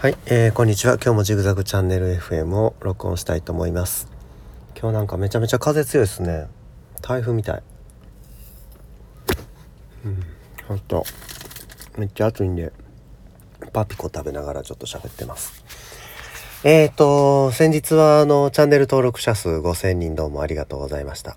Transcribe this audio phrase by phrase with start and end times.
[0.00, 0.94] はい、えー、こんにちは。
[0.94, 4.08] 今日もジグザグチャンネル FM を録音したいと思います。
[4.74, 6.46] 今日なんかめちゃめちゃ風強いですね。
[7.02, 7.62] 台風みたい。
[10.06, 10.22] うん、
[10.66, 11.04] ほんと。
[11.98, 12.72] めっちゃ暑いんで、
[13.74, 15.62] パピコ食べながらちょっと喋ってます。
[16.64, 21.36] えーと、先日はあの、チャンネル登録者数5000人どうもありがとうございました。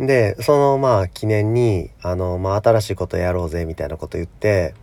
[0.00, 4.74] で、そのまあ記念に、あの、まあ新しいことやろうぜみたいなこと言って、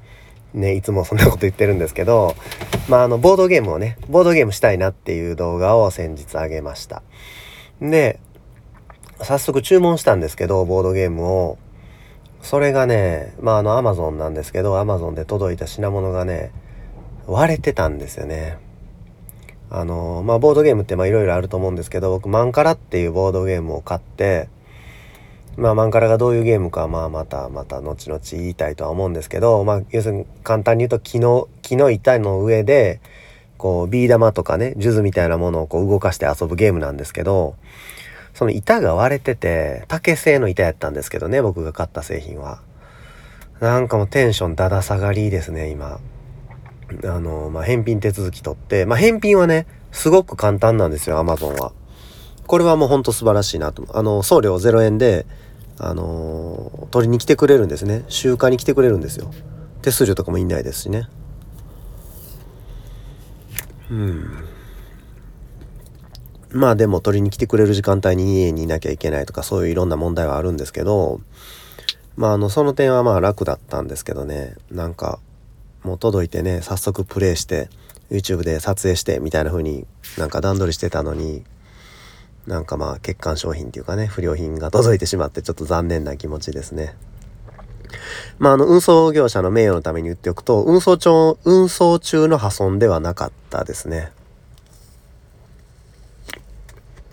[0.54, 2.36] ね、いつもそんなこと言ってるんですけど、
[2.88, 7.04] まあ、あの、ボードゲームをね、ボードゲームしたいなっていう動画を先日あげました。
[7.82, 8.20] で、
[9.22, 11.58] 早速注文したんですけど、ボードゲームを。
[12.42, 16.52] それがね、まあ、あの、アマゾンなんですけど、アマゾンで届いた品物がね、
[17.26, 18.58] 割れてたんですよね。
[19.70, 24.48] あの、まあ、ボードゲームってまあいろいろあると思うんですけど、僕、マンカラっていうボードゲームを買って、
[25.58, 33.02] まあ、マンカラがどういうゲームか、まあ、また、また、後々言いたいとは思うんですけど、まあ、要するに、簡単に言うと、木の、木の板の上で、
[33.58, 37.56] こう、ビー玉とかね、数珠みたいなものをこう動かして遊ぶゲームなんですけど、
[38.36, 42.62] その板が割れてて、竹製の板やったんですけどね、僕が買った製品は。
[43.60, 46.00] なんかもうテンションだだ下がりですね、今。
[47.04, 51.72] あの、まあ、返品手続き取って、まあ、返品はね、すごく簡単なんですよ、アマゾンは。
[52.46, 53.88] これはもうほんと素晴らしいなと。
[53.94, 55.26] あの、送料0円で、
[55.80, 58.04] あの、取りに来てくれるんですね。
[58.08, 59.32] 集荷に来てくれるんですよ。
[59.82, 61.08] 手数料とかもいないですしね。
[63.90, 64.48] うん。
[66.52, 71.20] まあでも取りに来てくれる時間帯に家にいなきゃいけないとかそういういろんな問題はあるんですけど
[72.16, 74.56] まああのその点はまあ楽だったんですけどね。
[74.72, 75.20] なんか
[75.84, 77.70] もう届いてね早速プレイして
[78.10, 79.86] YouTube で撮影してみたいな風に
[80.18, 81.44] なんか段取りしてたのに
[82.48, 86.96] なんかまあ欠陥商品っていうかね不良品が届いてしまってちょっと残念な気持ちですね。
[88.40, 94.12] まああの運送業者の名誉のために言っておくと運送中運送中の破損ではなかったですね。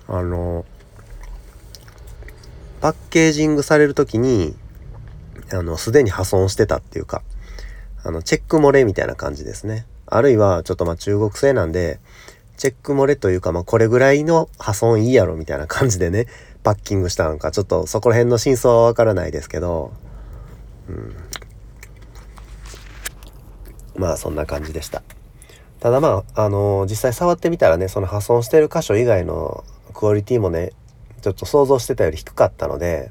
[0.07, 0.65] あの
[2.81, 4.55] パッケージングされる時に
[5.53, 7.23] あのすでに破損してたっていうか
[8.05, 9.87] あのチェック漏れみたいな感じですね。
[10.07, 11.99] あるいはちょっとまあ中国製なんで
[12.57, 16.27] チェック漏れというか、まあ、これぐらいの破損いいやろみたいな感じでね、
[16.63, 19.93] パッキングしたのか、ちょっとそこら辺の真相はわからないですけど、
[20.89, 21.17] うん。
[23.97, 25.03] まあ、そんな感じでした。
[25.81, 30.73] ただまあ、あのー、実際触ってみたらね、その破損してる箇所以外のクオリティもね、
[31.21, 33.11] ちょっと想像してたより低かったので、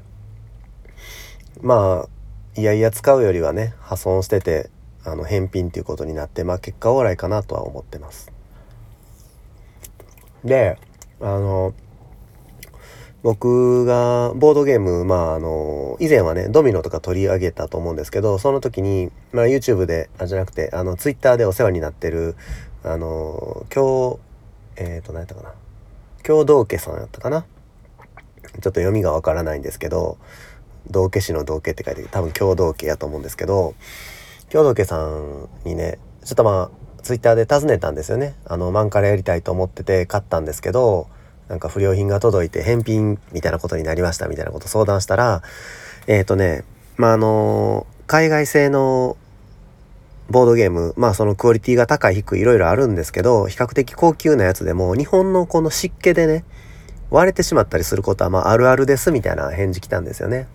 [1.60, 4.70] まあ、いやいや使うよりはね、破損してて、
[5.04, 8.32] あの、返品っていうことになって、まあ結果オーライかなとは思ってます。
[10.44, 10.78] で、
[11.20, 11.74] あの、
[13.22, 22.36] 僕がボードゲーム、まああの、以前はね、ドミノとか取り上げたと思うんですけど、その時に、まあ YouTube で、あ、じゃなくて、あの、Twitter でお世話になってる、
[22.82, 24.18] あの、今日、
[24.76, 25.54] えっ、ー、と、何やったかな。
[26.22, 27.42] 共同家さんやったかな。
[27.42, 30.18] ちょっと読みがわからないんですけど、
[30.90, 33.74] 道家師の道家って書いて多分共同家やと思うんですけど、
[34.50, 38.34] 共同家さんにね、ちょっとまあ、ツイッターで尋ねたんですよね。
[38.46, 41.06] あの、マンカラやりたいと思ってて買ったんですけど、
[41.48, 45.42] なんか不良品が届いて返品みたいなことになりましたみたいなこと相談したら、
[46.06, 46.64] えっ、ー、とね、
[46.96, 49.18] まあ、あの、海外製の
[50.30, 56.44] ボードゲーム、まあそのクオリティが高い低いいろいろあるんですけど、比較的高級なやつでも日本のこの湿気でね、
[57.10, 60.48] 割れてしまったりすることはまああるあるですみたいな返事来たんですよね。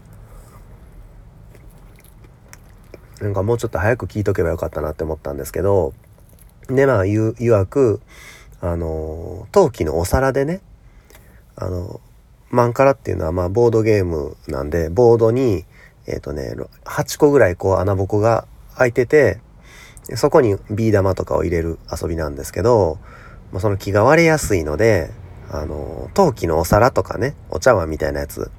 [3.22, 5.94] なんかもうちょっと早く聞いとけばよかったなって思ったんですけど、
[6.70, 8.02] でまあ言うわく
[8.62, 10.62] あの陶器のお皿でね
[11.56, 12.00] あの
[12.50, 15.66] マンカラっていうのはまあボードゲームなんでボードに
[16.08, 19.40] えっ、ー、とね8個ぐらいこう穴ぼこが開いてて
[20.16, 22.98] そこにビー玉とかを入れる遊びなんですけど、
[23.52, 25.12] まあ、その木が割れやすいので
[25.52, 28.52] あの陶器のお皿とかねお茶碗みたいなやつ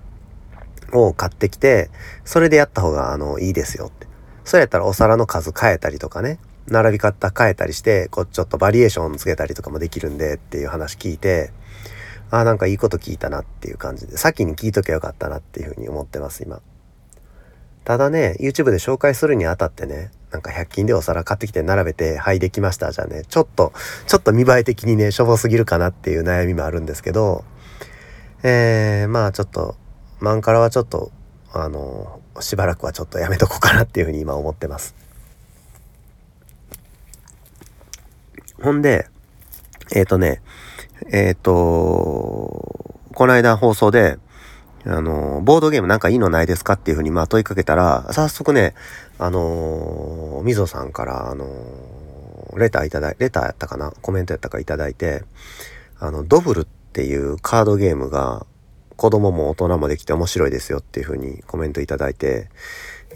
[0.93, 1.91] を買ってきて
[2.25, 4.10] それでやった方があのいいですよって。
[4.44, 11.52] それやったらお皿の数変えたりとかね並び方変えたりして、こうちょっとバリエーションつけたりとかもできるんでっていう話聞いて、
[12.31, 16.61] ああ、なんかいいこと聞いたなっていう感じで、先に聞いときゃよかったなっていうふうに思ってます、今。
[17.84, 22.93] ただね、YouTube で紹介するにあたってね、なんか100均でお皿買ってきて並べて、はい、できました。
[22.93, 23.72] じゃあね、ちょっと、
[24.06, 27.44] ちょっと見栄え的にね、しょぼすぎるかなっていう悩みもあるんですけど、
[28.44, 29.75] えー、まあちょっと、
[30.20, 31.11] マンカラはちょっと、
[31.52, 34.94] あの、しばらくはちょっとやめとこうかなっていうふうに今思ってます。
[38.62, 39.08] ほんで、
[39.94, 40.42] えっ、ー、とね、
[41.10, 44.18] えっ、ー、と、この間放送で、
[44.86, 48.74] あの、ボードゲームなんかいいのないですかっていうふうにまあ問いかけたら、早速ね、
[49.18, 51.46] あの、みぞさんから、あの、
[52.56, 55.24] レターいただい、レターやったかなコメントやったかいただいて、
[55.98, 58.46] あの、ドブルっていうカードゲームが
[58.96, 62.48] 子供も大人もできて面白いですよっていう風にコメントいただいて、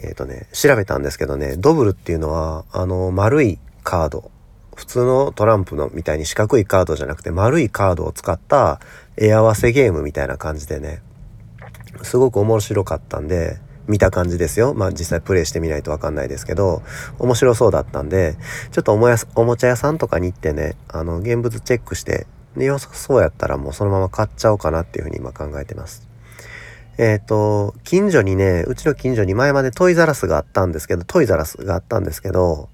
[0.01, 4.31] えっ、ー、とね、調べたんですけどね、ドブルっていうのは、あの、丸いカード、
[4.75, 8.79] 普通のトランプのみたいに四角いカードじゃなくて丸いカードを使った
[9.17, 11.01] 絵合わせゲームみたいな感じでね、
[12.03, 13.57] すごく面白かったんで、
[13.87, 14.73] 見た感じですよ。
[14.73, 16.81] まあ実際プレイしてみないとわかんないですけど、
[17.19, 18.35] 面白そうだったんで、
[18.71, 22.25] ちょっとおもやおもちゃ屋さんとかに行ってね、あの、現物チェックして、
[22.57, 26.07] で、良さそうやったらもうそのまま買っちゃおうかなっていうふうに今考えてます。
[26.97, 32.69] えっ、ー、と、近所にね、うちの近所に前までトイザラスがあったんですけど、トイザラスがあったんですけど、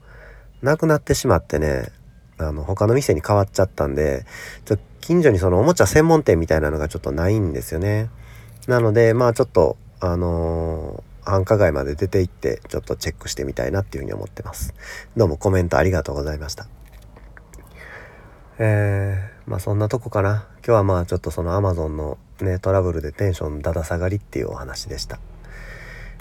[0.62, 1.92] なくなってしまってね、
[2.38, 4.26] あの、他の店に変わっちゃったんで、
[4.66, 8.10] ちょ近所にそのおもちゃ専門店みたいなのがちょっとないんですよね。
[8.68, 14.74] なので、まあちょっと、あのー、繁華街まで出て行ってちょっとチェックしてみたいなっていうふうに思ってます。
[15.16, 16.68] どうもコメントありがとうございました。
[18.58, 20.48] えー、まあそんなとこかな。
[20.66, 25.20] 今日はまあちょっとその Amazon のね、トラブルでテンションだだ下がりっていうお話でした。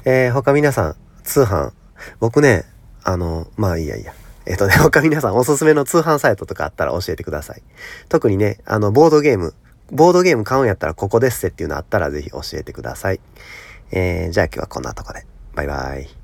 [0.05, 1.73] えー、他皆さん、通販、
[2.19, 2.65] 僕ね、
[3.03, 4.15] あの、まあいいやいいや。
[4.50, 7.62] えっ、とね、 他皆さんおすすめの通販サイトとかあったら教えてください。
[8.08, 9.55] 特にね、あの、ボードゲーム、
[9.93, 13.20] ボードゲーム買うんやったらここですっていうのあったらぜひ教えてください。
[13.93, 15.25] えー、じゃあ今日はこんなとこで。
[15.55, 16.20] バイバイ。